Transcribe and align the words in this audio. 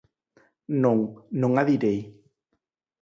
Non, 0.83 0.99
non 1.41 1.51
a 1.61 1.63
direi. 1.71 1.99